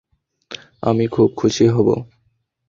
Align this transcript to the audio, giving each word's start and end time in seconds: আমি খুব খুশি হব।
আমি 0.83 1.05
খুব 1.07 1.29
খুশি 1.37 1.65
হব। 1.67 1.87